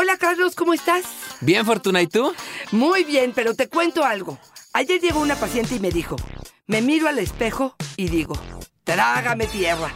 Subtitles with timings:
[0.00, 1.02] Hola Carlos, ¿cómo estás?
[1.40, 2.32] Bien, Fortuna, ¿y tú?
[2.70, 4.38] Muy bien, pero te cuento algo.
[4.72, 6.14] Ayer llegó una paciente y me dijo,
[6.68, 8.40] me miro al espejo y digo,
[8.84, 9.92] trágame tierra.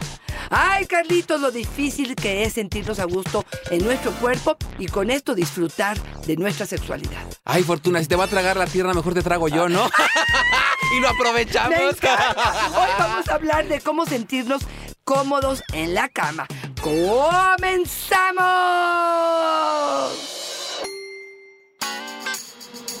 [0.49, 5.35] Ay, Carlitos, lo difícil que es sentirnos a gusto en nuestro cuerpo y con esto
[5.35, 7.23] disfrutar de nuestra sexualidad.
[7.45, 9.89] Ay, Fortuna, si te va a tragar la tierra, mejor te trago yo, ¿no?
[10.97, 11.79] y lo aprovechamos.
[11.79, 11.85] Me.
[11.85, 14.63] Hoy vamos a hablar de cómo sentirnos
[15.05, 16.45] cómodos en la cama.
[16.83, 18.43] ¡Comenzamos!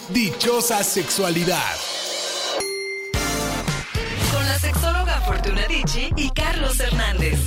[0.07, 1.75] Dichosa sexualidad.
[4.31, 7.39] Con la sexóloga Fortuna Dicci y Carlos Hernández.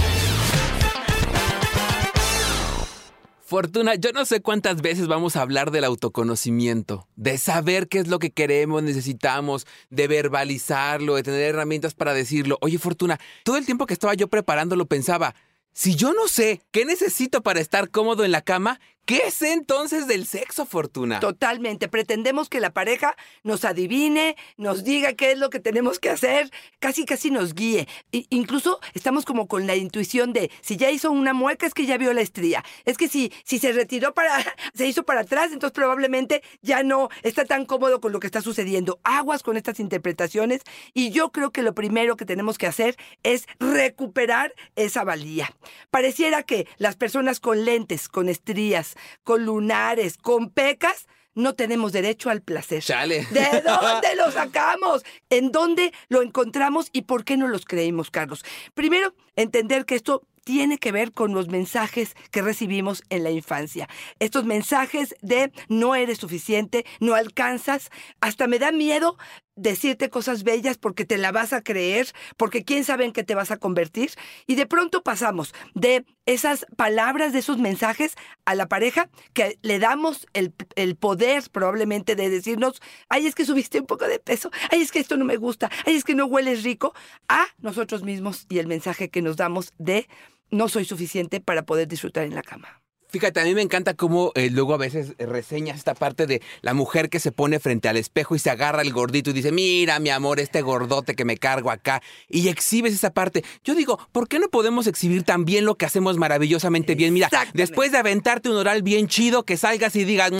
[3.46, 8.08] Fortuna, yo no sé cuántas veces vamos a hablar del autoconocimiento, de saber qué es
[8.08, 12.58] lo que queremos, necesitamos, de verbalizarlo, de tener herramientas para decirlo.
[12.60, 15.34] Oye, Fortuna, todo el tiempo que estaba yo preparándolo pensaba,
[15.76, 20.08] si yo no sé qué necesito para estar cómodo en la cama, ¿Qué es entonces
[20.08, 21.20] del sexo, Fortuna?
[21.20, 21.86] Totalmente.
[21.86, 26.50] Pretendemos que la pareja nos adivine, nos diga qué es lo que tenemos que hacer,
[26.80, 27.86] casi casi nos guíe.
[28.10, 31.98] incluso estamos como con la intuición de si ya hizo una mueca es que ya
[31.98, 32.64] vio la estría.
[32.84, 37.08] Es que si, si se retiró para, se hizo para atrás, entonces probablemente ya no
[37.22, 38.98] está tan cómodo con lo que está sucediendo.
[39.04, 40.62] Aguas con estas interpretaciones
[40.94, 45.54] y yo creo que lo primero que tenemos que hacer es recuperar esa valía.
[45.92, 52.30] Pareciera que las personas con lentes, con estrías, con lunares, con pecas, no tenemos derecho
[52.30, 52.82] al placer.
[52.82, 53.26] Chale.
[53.30, 55.04] ¿De dónde lo sacamos?
[55.30, 58.44] ¿En dónde lo encontramos y por qué no los creímos, Carlos?
[58.74, 63.88] Primero, entender que esto tiene que ver con los mensajes que recibimos en la infancia.
[64.20, 69.18] Estos mensajes de no eres suficiente, no alcanzas, hasta me da miedo
[69.56, 73.34] decirte cosas bellas porque te la vas a creer, porque quién sabe en qué te
[73.34, 74.10] vas a convertir.
[74.46, 79.78] Y de pronto pasamos de esas palabras, de esos mensajes a la pareja que le
[79.78, 84.50] damos el, el, poder probablemente de decirnos, ay, es que subiste un poco de peso,
[84.70, 86.94] ay, es que esto no me gusta, ay, es que no hueles rico,
[87.28, 90.08] a nosotros mismos y el mensaje que nos damos de
[90.50, 92.85] no soy suficiente para poder disfrutar en la cama.
[93.16, 96.74] Fíjate, a mí me encanta cómo eh, luego a veces reseñas esta parte de la
[96.74, 99.98] mujer que se pone frente al espejo y se agarra el gordito y dice, mira
[100.00, 103.42] mi amor, este gordote que me cargo acá, y exhibes esa parte.
[103.64, 107.14] Yo digo, ¿por qué no podemos exhibir también lo que hacemos maravillosamente bien?
[107.14, 110.30] Mira, después de aventarte un oral bien chido, que salgas y digas,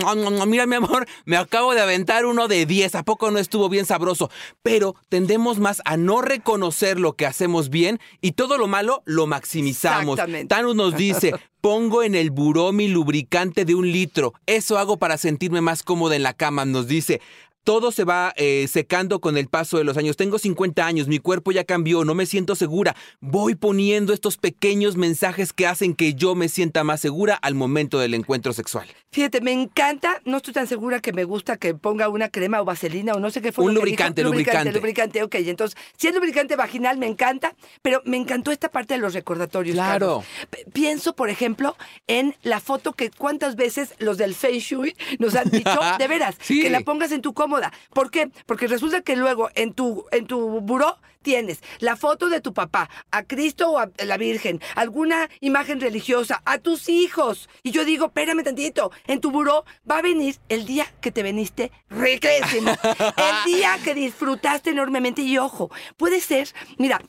[0.45, 3.87] mira mi amor, me acabo de aventar uno de 10, ¿a poco no estuvo bien
[3.87, 4.29] sabroso?
[4.61, 9.25] Pero tendemos más a no reconocer lo que hacemos bien y todo lo malo lo
[9.25, 10.19] maximizamos.
[10.47, 11.33] Thanos nos dice,
[11.67, 14.33] Pongo en el buró mi lubricante de un litro.
[14.45, 17.19] Eso hago para sentirme más cómoda en la cama, nos dice
[17.67, 20.15] todo se va eh, secando con el paso de los años.
[20.15, 22.95] Tengo 50 años, mi cuerpo ya cambió, no me siento segura.
[23.19, 27.99] Voy poniendo estos pequeños mensajes que hacen que yo me sienta más segura al momento
[27.99, 28.87] del encuentro sexual.
[29.11, 32.63] Fíjate, me encanta, no estoy tan segura que me gusta que ponga una crema o
[32.63, 33.65] vaselina o no sé qué fue.
[33.65, 35.23] Un lubricante, lubricante, lubricante.
[35.23, 35.35] ok.
[35.35, 39.75] Entonces, si es lubricante vaginal, me encanta, pero me encantó esta parte de los recordatorios.
[39.75, 40.23] Claro.
[40.71, 41.75] Pienso, por ejemplo,
[42.07, 45.69] en la foto que cuántas veces los del Feng Shui nos han dicho,
[45.99, 47.56] de veras, que la pongas en tu cómodo
[47.93, 48.29] ¿Por qué?
[48.45, 52.89] Porque resulta que luego en tu, en tu buró tienes la foto de tu papá,
[53.11, 57.49] a Cristo o a la Virgen, alguna imagen religiosa, a tus hijos.
[57.63, 61.23] Y yo digo, espérame tantito, en tu buró va a venir el día que te
[61.23, 66.47] veniste riquísimo, el día que disfrutaste enormemente y ojo, puede ser,
[66.77, 67.01] mira,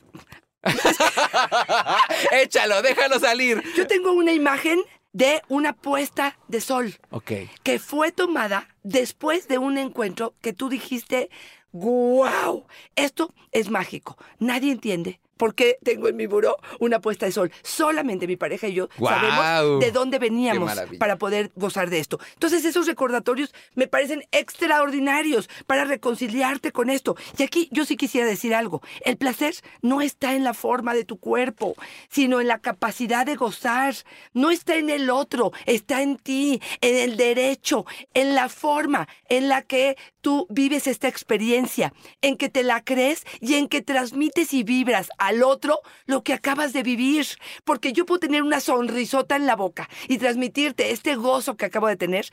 [2.32, 3.62] Échalo, déjalo salir.
[3.76, 4.82] Yo tengo una imagen
[5.18, 6.94] de una puesta de sol.
[7.10, 7.32] Ok.
[7.64, 11.28] Que fue tomada después de un encuentro que tú dijiste,
[11.72, 12.64] wow,
[12.94, 14.16] esto es mágico.
[14.38, 17.50] Nadie entiende por qué tengo en mi buró una puesta de sol.
[17.62, 22.18] Solamente mi pareja y yo sabemos de dónde veníamos para poder gozar de esto.
[22.34, 27.16] Entonces esos recordatorios me parecen extraordinarios para reconciliarte con esto.
[27.38, 28.82] Y aquí yo sí quisiera decir algo.
[29.04, 31.74] El placer no está en la forma de tu cuerpo,
[32.10, 33.94] sino en la capacidad de gozar.
[34.34, 39.48] No está en el otro, está en ti, en el derecho, en la forma en
[39.48, 44.52] la que tú vives esta experiencia, en que te la crees y en que transmites
[44.52, 47.26] y vibras al otro lo que acabas de vivir.
[47.64, 51.88] Porque yo puedo tener una sonrisota en la boca y transmitirte este gozo que acabo
[51.88, 52.26] de tener.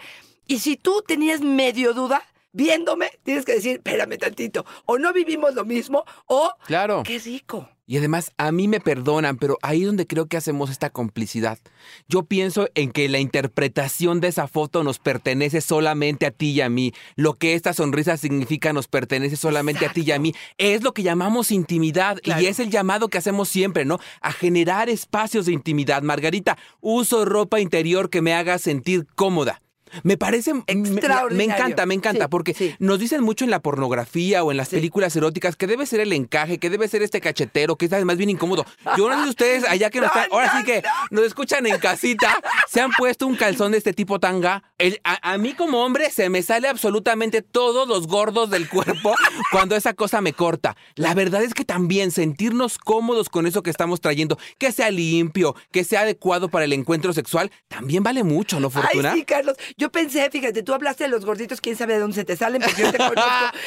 [0.47, 5.53] Y si tú tenías medio duda, viéndome, tienes que decir, espérame tantito, o no vivimos
[5.55, 7.03] lo mismo, o claro.
[7.03, 7.69] qué rico.
[7.87, 11.59] Y además, a mí me perdonan, pero ahí es donde creo que hacemos esta complicidad.
[12.07, 16.61] Yo pienso en que la interpretación de esa foto nos pertenece solamente a ti y
[16.61, 16.93] a mí.
[17.15, 20.33] Lo que esta sonrisa significa nos pertenece solamente a ti y a mí.
[20.57, 23.99] Es lo que llamamos intimidad y es el llamado que hacemos siempre, ¿no?
[24.19, 26.01] A generar espacios de intimidad.
[26.01, 29.61] Margarita, uso ropa interior que me haga sentir cómoda.
[30.03, 31.53] Me parece, me- me, Extraordinario.
[31.55, 32.75] encanta, me encanta, Sí, porque sí.
[32.79, 34.75] nos dicen mucho en la pornografía o en las Sí.
[34.77, 38.17] películas eróticas que debe ser el encaje, que debe ser este cachetero, que es además
[38.17, 38.65] bien incómodo.
[38.97, 42.37] Yo no sé ustedes allá que nos están, ahora sí que nos escuchan en casita,
[42.69, 44.63] se han puesto un calzón de este tipo tanga.
[44.77, 49.13] El- a, a mí como hombre se me sale absolutamente todos los gordos del cuerpo
[49.51, 50.75] cuando esa cosa me corta.
[50.95, 55.55] La verdad es que también sentirnos cómodos con eso que estamos trayendo, que sea limpio,
[55.71, 59.11] que sea adecuado para el encuentro sexual, también vale mucho, ¿no, Fortuna?
[59.13, 59.55] Ay, Carlos.
[59.77, 62.61] Yo pensé, fíjate, tú hablaste de los gorditos, quién sabe de dónde se te salen,
[62.61, 63.21] porque yo te conozco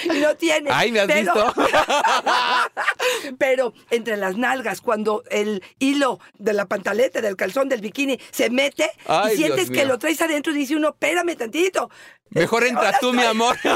[0.15, 0.73] y no tienes.
[0.75, 1.55] Ay, ¿me has visto?
[3.39, 8.49] pero entre las nalgas, cuando el hilo de la pantaleta, del calzón, del bikini se
[8.49, 9.89] mete Ay, y sientes Dios que mío.
[9.95, 11.91] lo traes adentro y dice uno, espérame tantito.
[12.31, 13.57] Mejor entra tú, mi amor.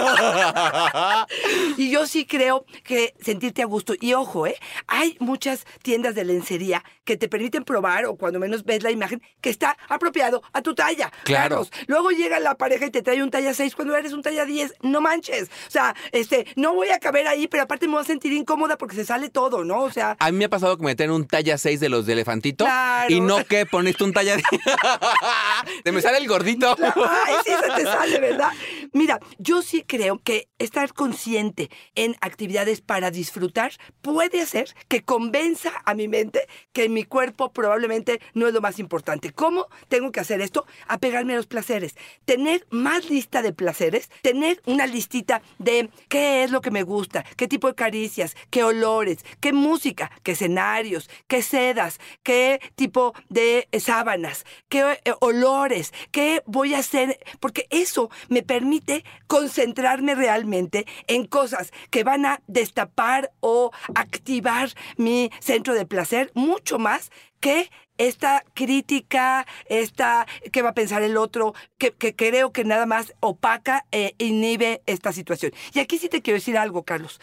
[1.76, 3.94] Y yo sí creo que sentirte a gusto.
[4.00, 4.56] Y ojo, ¿eh?
[4.86, 9.22] Hay muchas tiendas de lencería que te permiten probar, o cuando menos ves la imagen,
[9.40, 11.10] que está apropiado a tu talla.
[11.24, 11.42] Claro.
[11.42, 11.72] Carlos.
[11.86, 14.74] Luego llega la pareja y te trae un talla 6 cuando eres un talla 10.
[14.82, 15.48] No manches.
[15.66, 18.76] O sea, este, no voy a caber ahí, pero aparte me voy a sentir incómoda
[18.78, 19.80] porque se sale todo, ¿no?
[19.80, 20.16] O sea.
[20.20, 22.64] A mí me ha pasado que me traen un talla 6 de los de elefantito
[22.64, 23.12] Claro.
[23.12, 24.42] y no que poniste un talla de...
[25.84, 26.76] Te me sale el gordito.
[26.80, 28.41] Ay, sí, se te sale, ¿verdad?
[28.42, 28.56] that
[28.94, 33.72] Mira, yo sí creo que estar consciente en actividades para disfrutar
[34.02, 38.78] puede hacer que convenza a mi mente que mi cuerpo probablemente no es lo más
[38.78, 39.32] importante.
[39.32, 40.66] ¿Cómo tengo que hacer esto?
[40.88, 41.94] Apegarme a los placeres.
[42.26, 47.24] Tener más lista de placeres, tener una listita de qué es lo que me gusta,
[47.36, 53.68] qué tipo de caricias, qué olores, qué música, qué escenarios, qué sedas, qué tipo de
[53.80, 58.81] sábanas, qué eh, olores, qué voy a hacer, porque eso me permite
[59.26, 66.78] concentrarme realmente en cosas que van a destapar o activar mi centro de placer mucho
[66.78, 72.64] más que esta crítica, esta qué va a pensar el otro, que, que creo que
[72.64, 75.52] nada más opaca e inhibe esta situación.
[75.72, 77.20] Y aquí sí te quiero decir algo, Carlos.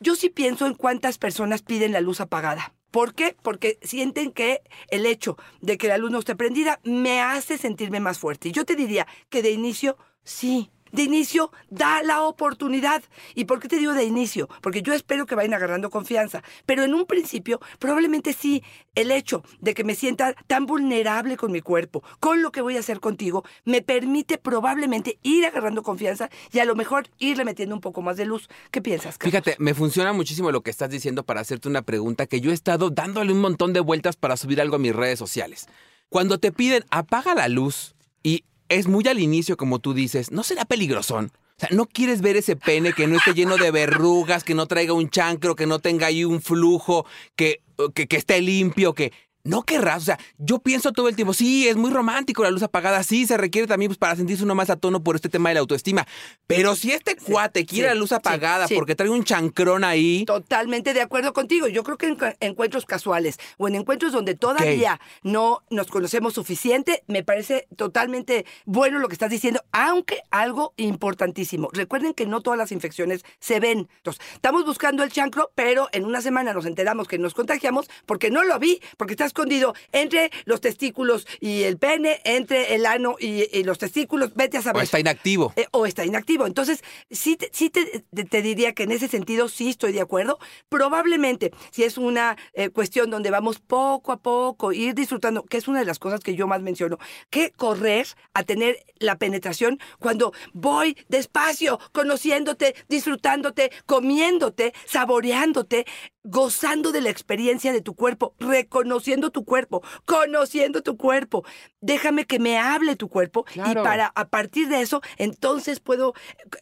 [0.00, 2.74] Yo sí pienso en cuántas personas piden la luz apagada.
[2.90, 3.36] ¿Por qué?
[3.42, 8.00] Porque sienten que el hecho de que la luz no esté prendida me hace sentirme
[8.00, 8.48] más fuerte.
[8.48, 10.70] Y yo te diría que de inicio, sí.
[10.92, 13.02] De inicio, da la oportunidad.
[13.34, 14.48] ¿Y por qué te digo de inicio?
[14.60, 16.42] Porque yo espero que vayan agarrando confianza.
[16.66, 18.62] Pero en un principio, probablemente sí,
[18.94, 22.76] el hecho de que me sienta tan vulnerable con mi cuerpo, con lo que voy
[22.76, 27.74] a hacer contigo, me permite probablemente ir agarrando confianza y a lo mejor irle metiendo
[27.74, 28.48] un poco más de luz.
[28.70, 29.32] ¿Qué piensas, Carlos?
[29.32, 32.54] Fíjate, me funciona muchísimo lo que estás diciendo para hacerte una pregunta que yo he
[32.54, 35.68] estado dándole un montón de vueltas para subir algo a mis redes sociales.
[36.08, 38.44] Cuando te piden apaga la luz y
[38.74, 41.32] es muy al inicio como tú dices, ¿no será peligrosón?
[41.34, 44.66] O sea, no quieres ver ese pene que no esté lleno de verrugas, que no
[44.66, 47.62] traiga un chancro, que no tenga ahí un flujo, que,
[47.94, 49.12] que, que esté limpio, que...
[49.44, 52.62] No querrás, o sea, yo pienso todo el tiempo, sí, es muy romántico la luz
[52.62, 55.48] apagada, sí, se requiere también pues, para sentirse uno más a tono por este tema
[55.48, 56.06] de la autoestima.
[56.46, 58.74] Pero si este cuate quiere sí, la luz apagada sí.
[58.76, 61.66] porque trae un chancrón ahí, Totalmente de acuerdo contigo.
[61.66, 66.34] Yo creo que en cu- encuentros casuales o en encuentros donde todavía no nos conocemos
[66.34, 71.68] suficiente, me parece totalmente bueno lo que estás diciendo, aunque algo importantísimo.
[71.72, 73.88] Recuerden que no todas las infecciones se ven.
[73.96, 78.30] Entonces, estamos buscando el chancro, pero en una semana nos enteramos que nos contagiamos porque
[78.30, 83.16] no lo vi, porque está escondido entre los testículos y el pene, entre el ano
[83.18, 84.34] y, y los testículos.
[84.34, 84.82] Vete a o saber.
[84.84, 85.52] está inactivo.
[85.56, 86.46] Eh, o está inactivo.
[86.46, 90.00] Entonces, sí, te, sí te, te- te diría que en ese sentido sí estoy de
[90.02, 90.38] acuerdo.
[90.68, 95.68] Probablemente, si es una eh, cuestión donde vamos poco a poco, ir disfrutando, que es
[95.68, 96.98] una de las cosas que yo más menciono,
[97.30, 105.86] que correr a tener la penetración cuando voy despacio, conociéndote, disfrutándote, comiéndote, saboreándote,
[106.24, 111.44] gozando de la experiencia de tu cuerpo, reconociendo tu cuerpo, conociendo tu cuerpo.
[111.80, 116.14] Déjame que me hable tu cuerpo y para a partir de eso, entonces puedo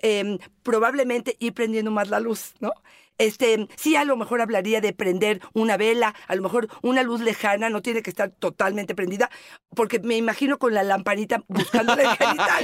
[0.02, 2.72] eh, probablemente ir prendiendo más la luz, ¿no?
[3.20, 7.20] Este, sí, a lo mejor hablaría de prender una vela, a lo mejor una luz
[7.20, 9.30] lejana, no tiene que estar totalmente prendida,
[9.76, 12.08] porque me imagino con la lamparita buscando el.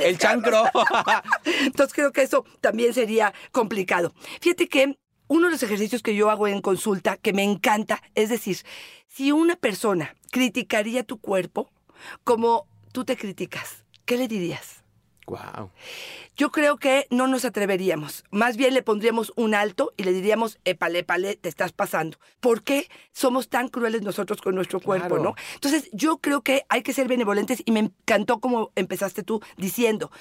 [0.03, 0.65] El chancro.
[1.45, 4.15] Entonces creo que eso también sería complicado.
[4.41, 4.97] Fíjate que
[5.29, 8.59] uno de los ejercicios que yo hago en consulta, que me encanta, es decir,
[9.09, 11.71] si una persona criticaría tu cuerpo
[12.25, 14.83] como tú te criticas, ¿qué le dirías?
[15.27, 15.71] Wow.
[16.37, 18.23] Yo creo que no nos atreveríamos.
[18.31, 22.19] Más bien le pondríamos un alto y le diríamos, épale, épale, te estás pasando.
[22.39, 25.23] ¿Por qué somos tan crueles nosotros con nuestro cuerpo, Claro.
[25.25, 25.35] no?
[25.55, 30.13] Entonces, yo creo que hay que ser benevolentes y me encantó como empezaste tú diciendo.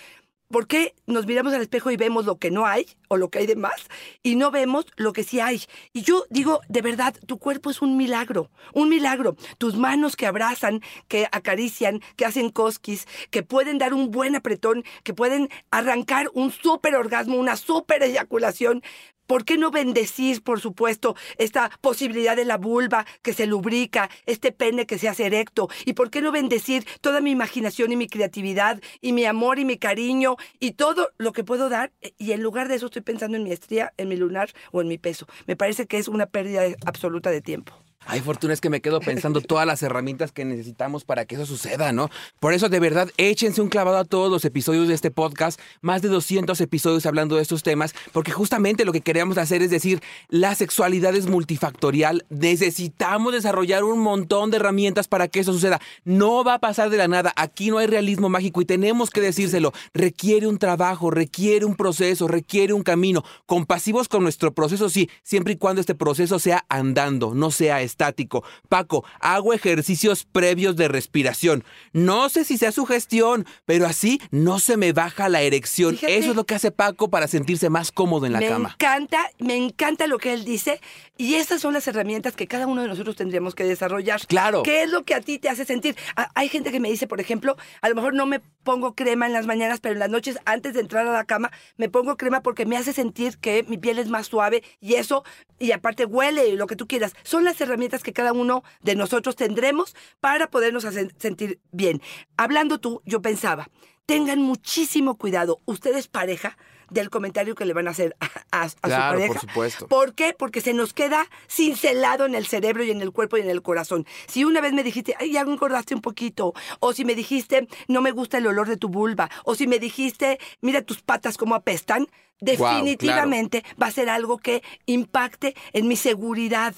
[0.48, 3.48] ¿Por qué nos miramos al espejo y vemos lo que no hay lo que hay
[3.48, 3.88] de más
[4.24, 5.62] y no vemos lo que sí hay.
[5.94, 9.36] Y yo digo, de verdad, tu cuerpo es un milagro, un milagro.
[9.58, 14.84] Tus manos que abrazan, que acarician, que hacen cosquis, que pueden dar un buen apretón,
[15.04, 18.82] que pueden arrancar un súper orgasmo, una súper eyaculación.
[19.28, 24.52] ¿Por qué no bendecir, por supuesto, esta posibilidad de la vulva que se lubrica, este
[24.52, 25.68] pene que se hace erecto?
[25.84, 29.66] ¿Y por qué no bendecir toda mi imaginación y mi creatividad y mi amor y
[29.66, 31.92] mi cariño y todo lo que puedo dar?
[32.20, 34.90] Y en lugar de eso estoy pensando en mi estría, en mi lunar o en
[34.90, 35.28] mi peso.
[35.48, 37.85] Me parece que es una pérdida absoluta de tiempo.
[38.08, 41.46] Ay, Fortuna, es que me quedo pensando todas las herramientas que necesitamos para que eso
[41.46, 42.10] suceda, ¿no?
[42.40, 46.02] Por eso, de verdad, échense un clavado a todos los episodios de este podcast, más
[46.02, 50.02] de 200 episodios hablando de estos temas, porque justamente lo que queremos hacer es decir,
[50.30, 55.82] la sexualidad es multifactorial, necesitamos desarrollar un montón de herramientas para que eso suceda.
[56.04, 59.22] No va a pasar de la nada, aquí no hay realismo mágico y tenemos que
[59.22, 65.10] decírselo, requiere un trabajo, requiere un proceso, requiere un camino, compasivos con nuestro proceso, sí,
[65.24, 68.44] siempre y cuando este proceso sea andando, no sea estático.
[68.68, 71.64] Paco, hago ejercicios previos de respiración.
[71.94, 75.96] No sé si sea su gestión, pero así no se me baja la erección.
[75.96, 76.18] Fíjate.
[76.18, 78.72] Eso es lo que hace Paco para sentirse más cómodo en la me cama.
[78.74, 80.82] encanta, me encanta lo que él dice
[81.18, 84.20] y estas son las herramientas que cada uno de nosotros tendríamos que desarrollar.
[84.28, 84.64] Claro.
[84.64, 85.96] ¿Qué es lo que a ti te hace sentir?
[86.18, 89.26] A- hay gente que me dice, por ejemplo, a lo mejor no me pongo crema
[89.26, 92.18] en las mañanas, pero en las noches antes de entrar a la cama me pongo
[92.18, 95.24] crema porque me hace sentir que mi piel es más suave y eso,
[95.60, 97.14] y aparte huele y lo que tú quieras.
[97.24, 102.02] Son las herramientas que cada uno de nosotros tendremos para podernos hacer sentir bien.
[102.38, 103.70] Hablando tú, yo pensaba,
[104.06, 106.58] tengan muchísimo cuidado, ustedes pareja,
[106.92, 108.78] del comentario que le van a hacer a, a- a su
[109.10, 109.28] pareja.
[109.34, 109.88] por supuesto.
[109.88, 110.36] ¿Por qué?
[110.38, 113.64] Porque se nos queda cincelado en el cerebro y en el cuerpo y en el
[113.64, 114.06] corazón.
[114.28, 118.02] Si una vez me dijiste, ay, ya engordaste un poquito, o si me dijiste, no
[118.04, 121.56] me gusta el olor de tu vulva, o si me dijiste, mira tus patas cómo
[121.56, 122.06] apestan,
[122.40, 126.76] definitivamente va a ser algo que impacte en mi seguridad.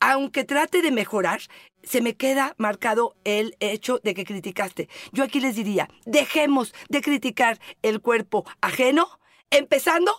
[0.00, 1.40] Aunque trate de mejorar,
[1.82, 4.88] se me queda marcado el hecho de que criticaste.
[5.12, 10.12] Yo aquí les diría, dejemos de criticar el cuerpo ajeno, empezando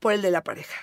[0.00, 0.74] por el de la pareja.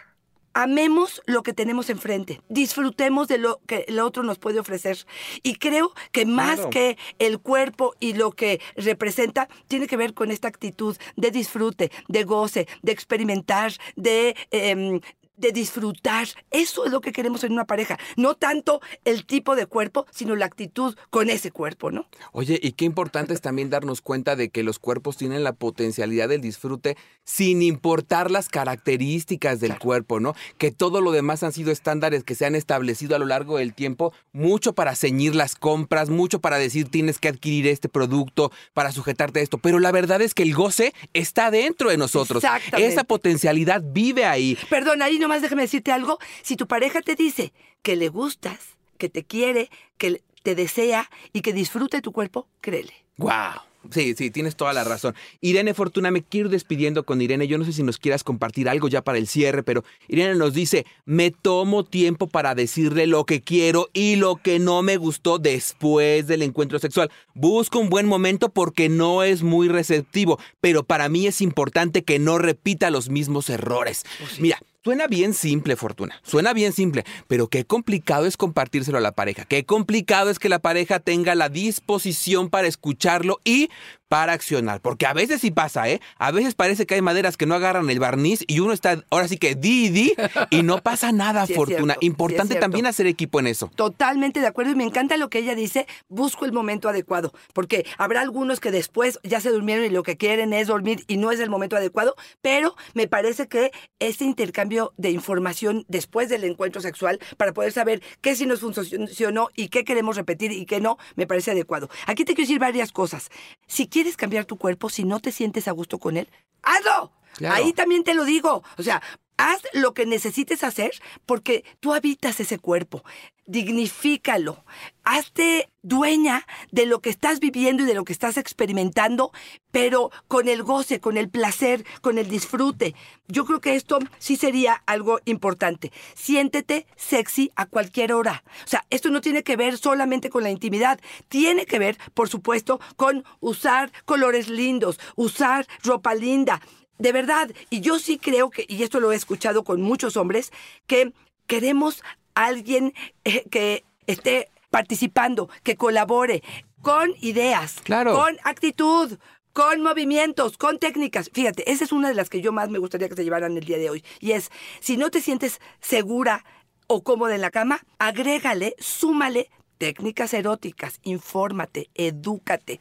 [0.53, 4.97] Amemos lo que tenemos enfrente, disfrutemos de lo que el otro nos puede ofrecer.
[5.43, 6.69] Y creo que más Claro.
[6.71, 11.89] que el cuerpo y lo que representa, tiene que ver con esta actitud de disfrute,
[12.09, 14.35] de goce, de experimentar, de...
[14.51, 14.99] em,
[15.41, 16.27] de disfrutar.
[16.51, 17.99] Eso es lo que queremos en una pareja.
[18.15, 22.07] No tanto el tipo de cuerpo, sino la actitud con ese cuerpo, ¿no?
[22.31, 26.29] Oye, y qué importante es también darnos cuenta de que los cuerpos tienen la potencialidad
[26.29, 30.35] del disfrute sin importar las características del cuerpo, ¿no?
[30.57, 33.73] Que todo lo demás han sido estándares que se han establecido a lo largo del
[33.73, 38.91] tiempo, mucho para ceñir las compras, mucho para decir tienes que adquirir este producto, para
[38.91, 42.43] sujetarte a esto, pero la verdad es que el goce está dentro de nosotros.
[42.43, 42.91] Exactamente.
[42.91, 44.57] Esa potencialidad vive ahí.
[44.69, 46.19] Perdón, ahí nomás déjame decirte algo.
[46.41, 48.59] Si tu pareja te dice que le gustas,
[48.97, 52.93] que te quiere, que te desea y que disfrute tu cuerpo, créele.
[53.15, 53.61] Wow.
[53.89, 55.15] Sí, sí, tienes toda la razón.
[55.39, 57.47] Irene Fortuna, me quiero ir despidiendo con Irene.
[57.47, 60.53] Yo no sé si nos quieras compartir algo ya para el cierre, pero Irene nos
[60.53, 65.39] dice, me tomo tiempo para decirle lo que quiero y lo que no me gustó
[65.39, 67.09] después del encuentro sexual.
[67.33, 72.19] Busco un buen momento porque no es muy receptivo, pero para mí es importante que
[72.19, 74.03] no repita los mismos errores.
[74.39, 76.19] Mira, Suena bien simple, Fortuna.
[76.23, 79.45] Suena bien simple, pero qué complicado es compartírselo a la pareja.
[79.45, 83.69] Qué complicado es que la pareja tenga la disposición para escucharlo y
[84.11, 84.81] para accionar.
[84.81, 86.01] Porque a veces sí pasa, ¿eh?
[86.17, 89.29] A veces parece que hay maderas que no agarran el barniz y uno está ahora
[89.29, 90.13] sí que di y di
[90.49, 91.93] y no pasa nada, Sí Fortuna.
[91.93, 93.71] cierto, Importante también hacer equipo en eso.
[93.73, 97.85] Totalmente de acuerdo y me encanta lo que ella dice, busco el momento adecuado, porque
[97.97, 101.31] habrá algunos que después ya se durmieron y lo que quieren es dormir y no
[101.31, 106.81] es el momento adecuado, pero me parece que este intercambio de información después del encuentro
[106.81, 110.97] sexual para poder saber qué sí nos funcionó y qué queremos repetir y qué no,
[111.15, 111.89] me parece adecuado.
[112.07, 113.29] Aquí te quiero decir varias cosas.
[113.67, 116.27] Si quieres cambiar tu cuerpo, si no te sientes a gusto con él,
[116.63, 117.11] hazlo.
[117.35, 117.55] Claro.
[117.55, 118.63] Ahí también te lo digo.
[118.77, 119.01] O sea,
[119.41, 120.91] haz lo que necesites hacer
[121.25, 123.03] porque tú habitas ese cuerpo.
[123.47, 124.63] Dignifícalo.
[125.03, 129.31] Hazte dueña de lo que estás viviendo y de lo que estás experimentando,
[129.71, 132.93] pero con el goce, con el placer, con el disfrute.
[133.27, 135.91] Yo creo que esto sí sería algo importante.
[136.13, 138.43] Siéntete sexy a cualquier hora.
[138.63, 140.99] O sea, esto no tiene que ver solamente con la intimidad.
[141.27, 146.61] Tiene que ver, por supuesto, con usar colores lindos, usar ropa linda.
[146.97, 150.51] De verdad, y yo sí creo que, y esto lo he escuchado con muchos hombres,
[150.87, 151.13] que
[151.47, 152.03] queremos
[152.35, 152.93] a alguien
[153.23, 156.43] eh, que esté participando, que colabore
[156.81, 158.13] con ideas, Claro.
[158.15, 159.17] con actitud,
[159.53, 161.29] con movimientos, con técnicas.
[161.33, 163.65] Fíjate, esa es una de las que yo más me gustaría que se llevaran el
[163.65, 164.03] día de hoy.
[164.19, 166.45] Y es, si no te sientes segura
[166.87, 172.79] o cómoda en la cama, agrégale, súmale técnicas eróticas, infórmate, edúcate,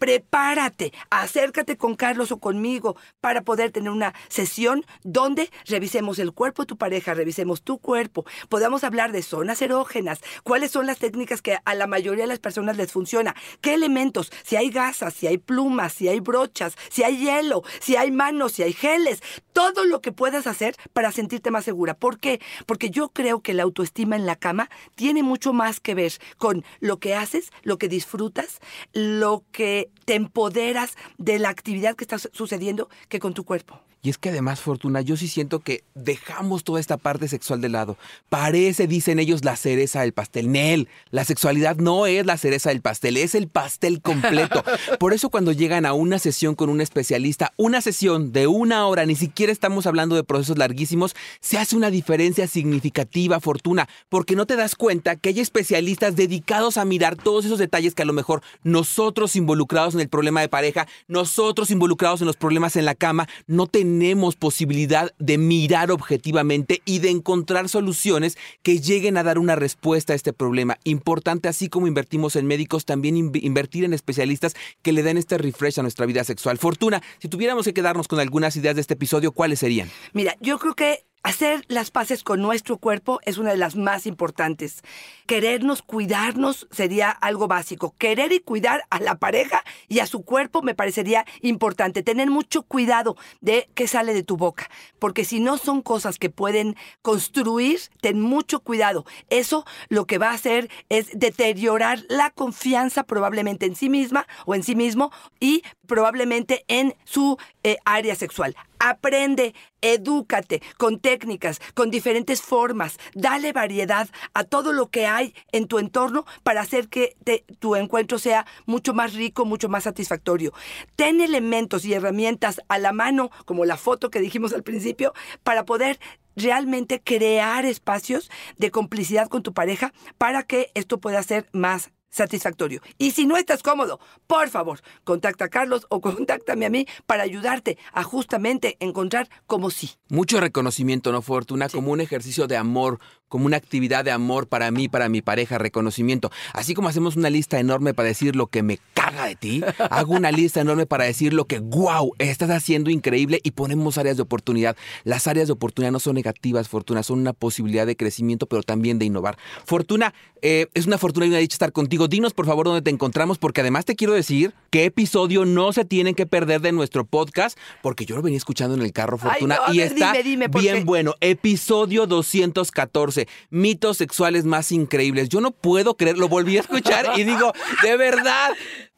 [0.00, 6.62] prepárate, acércate con Carlos o conmigo para poder tener una sesión donde revisemos el cuerpo
[6.62, 11.42] de tu pareja, revisemos tu cuerpo, podamos hablar de zonas erógenas, cuáles son las técnicas
[11.42, 15.26] que a la mayoría de las personas les funciona, qué elementos, si hay gasas, si
[15.26, 19.84] hay plumas, si hay brochas, si hay hielo, si hay manos, si hay geles, todo
[19.84, 21.92] lo que puedas hacer para sentirte más segura.
[21.92, 22.40] ¿Por qué?
[22.64, 26.64] Porque yo creo que la autoestima en la cama tiene mucho más que ver con
[26.78, 28.60] lo que haces, lo que disfrutas,
[28.94, 33.80] lo que te empoderas de la actividad que está sucediendo que con tu cuerpo.
[34.02, 37.68] Y es que además, Fortuna, yo sí siento que dejamos toda esta parte sexual de
[37.68, 37.98] lado.
[38.30, 40.50] Parece, dicen ellos, la cereza del pastel.
[40.50, 44.64] Nel, la sexualidad no es la cereza del pastel, es el pastel completo.
[44.98, 49.04] Por eso cuando llegan a una sesión con un especialista, una sesión de una hora,
[49.04, 54.46] ni siquiera estamos hablando de procesos larguísimos, se hace una diferencia significativa, Fortuna, porque no
[54.46, 58.14] te das cuenta que hay especialistas dedicados a mirar todos esos detalles que a lo
[58.14, 62.94] mejor nosotros involucrados en el problema de pareja, nosotros involucrados en los problemas en la
[62.94, 69.24] cama, no tenemos tenemos posibilidad de mirar objetivamente y de encontrar soluciones que lleguen a
[69.24, 70.78] dar una respuesta a este problema.
[70.84, 75.80] Importante, así como invertimos en médicos, también invertir en especialistas que le den este refresh
[75.80, 76.56] a nuestra vida sexual.
[76.56, 79.90] Fortuna, si tuviéramos que quedarnos con algunas ideas de este episodio, ¿cuáles serían?
[80.12, 84.06] Mira, yo creo que Hacer las paces con nuestro cuerpo es una de las más
[84.06, 84.80] importantes.
[85.26, 87.94] Querernos, cuidarnos sería algo básico.
[87.98, 92.02] Querer y cuidar a la pareja y a su cuerpo me parecería importante.
[92.02, 94.70] Tener mucho cuidado de qué sale de tu boca.
[94.98, 99.04] Porque si no son cosas que pueden construir, ten mucho cuidado.
[99.28, 104.54] Eso lo que va a hacer es deteriorar la confianza probablemente en sí misma o
[104.54, 108.56] en sí mismo y probablemente en su eh, área sexual.
[108.82, 115.66] Aprende, edúcate con técnicas, con diferentes formas, dale variedad a todo lo que hay en
[115.66, 117.14] tu entorno para hacer que
[117.58, 120.54] tu encuentro sea mucho más rico, mucho más satisfactorio.
[120.96, 125.12] Ten elementos y herramientas a la mano, como la foto que dijimos al principio,
[125.44, 126.00] para poder
[126.34, 132.82] realmente crear espacios de complicidad con tu pareja para que esto pueda ser más satisfactorio.
[132.98, 137.22] Y si no estás cómodo, por favor, contacta a Carlos o contáctame a mí para
[137.22, 139.92] ayudarte a justamente encontrar como sí.
[140.08, 141.68] Mucho reconocimiento, ¿no, Fortuna?
[141.68, 145.56] Como un ejercicio de amor, como una actividad de amor para mí, para mi pareja,
[145.56, 146.30] reconocimiento.
[146.52, 150.14] Así como hacemos una lista enorme para decir lo que me caga de ti, hago
[150.14, 154.24] una lista enorme para decir lo que, wow, estás haciendo increíble y ponemos áreas de
[154.24, 154.76] oportunidad.
[155.04, 158.98] Las áreas de oportunidad no son negativas, Fortuna, son una posibilidad de crecimiento, pero también
[158.98, 159.38] de innovar.
[159.64, 160.12] Fortuna,
[160.42, 162.08] eh, es una fortuna y una dicha estar contigo.
[162.08, 165.84] Dinos, por favor, dónde te encontramos, porque además te quiero decir qué episodio no se
[165.84, 169.58] tienen que perder de nuestro podcast, porque yo lo venía escuchando en el carro, Fortuna,
[169.72, 171.14] y está bien bueno.
[171.20, 175.28] Episodio 214 mitos sexuales más increíbles.
[175.28, 177.52] Yo no puedo creer, lo volví a escuchar y digo,
[177.82, 178.50] de verdad,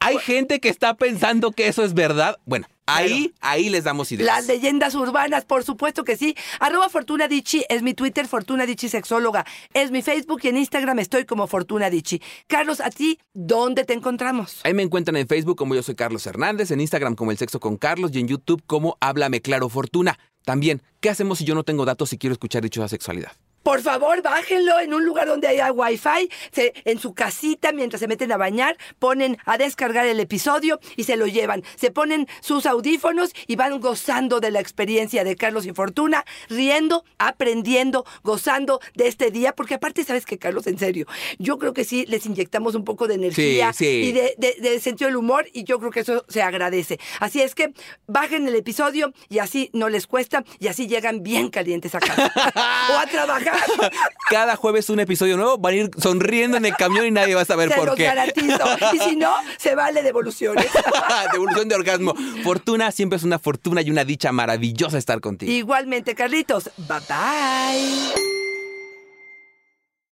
[0.02, 2.38] hay gente que está pensando que eso es verdad.
[2.44, 4.26] Bueno, Ahí, ahí les damos ideas.
[4.26, 6.34] Las leyendas urbanas, por supuesto que sí.
[6.58, 9.46] Arroba Fortuna Dichi es mi Twitter, Fortuna Dichi Sexóloga.
[9.72, 12.20] Es mi Facebook y en Instagram estoy como Fortuna Dichi.
[12.48, 14.60] Carlos, ¿a ti dónde te encontramos?
[14.64, 17.60] Ahí me encuentran en Facebook como yo soy Carlos Hernández, en Instagram como El Sexo
[17.60, 20.18] con Carlos y en YouTube como Háblame Claro Fortuna.
[20.44, 23.32] También, ¿qué hacemos si yo no tengo datos y quiero escuchar dicho sexualidad?
[23.62, 28.09] Por favor, bájenlo en un lugar donde haya wifi, se, en su casita, mientras se
[28.09, 31.62] meten a bañar, ponen a descargar el episodio y se lo llevan.
[31.77, 37.05] Se ponen sus audífonos y van gozando de la experiencia de Carlos y Fortuna, riendo,
[37.18, 40.66] aprendiendo, gozando de este día, porque aparte, ¿sabes que Carlos?
[40.66, 41.07] En serio,
[41.38, 45.16] yo creo que sí les inyectamos un poco de energía y de, de sentido del
[45.16, 46.98] humor y yo creo que eso se agradece.
[47.20, 47.72] Así es que
[48.07, 52.33] bajen el episodio y así no les cuesta y así llegan bien calientes a casa
[52.92, 53.51] o a trabajar.
[54.30, 57.42] Cada jueves un episodio nuevo, van a ir sonriendo en el camión y nadie va
[57.42, 58.04] a saber por qué.
[58.04, 58.64] Garantizo.
[58.92, 60.66] Y si no, se vale devoluciones.
[61.32, 62.14] Devolución de orgasmo.
[62.42, 65.52] Fortuna siempre es una fortuna y una dicha maravillosa estar contigo.
[65.52, 66.70] Igualmente, Carlitos.
[66.76, 68.41] Bye bye.